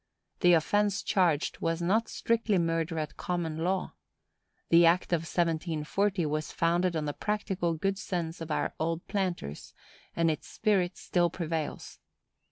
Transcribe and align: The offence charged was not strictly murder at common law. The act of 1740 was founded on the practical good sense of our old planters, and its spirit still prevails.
The 0.39 0.53
offence 0.53 1.03
charged 1.03 1.59
was 1.61 1.79
not 1.79 2.09
strictly 2.09 2.57
murder 2.57 2.97
at 2.97 3.17
common 3.17 3.59
law. 3.59 3.93
The 4.69 4.83
act 4.87 5.13
of 5.13 5.19
1740 5.21 6.25
was 6.25 6.51
founded 6.51 6.95
on 6.95 7.05
the 7.05 7.13
practical 7.13 7.75
good 7.75 7.99
sense 7.99 8.41
of 8.41 8.49
our 8.49 8.73
old 8.79 9.07
planters, 9.07 9.75
and 10.15 10.31
its 10.31 10.47
spirit 10.47 10.97
still 10.97 11.29
prevails. 11.29 11.99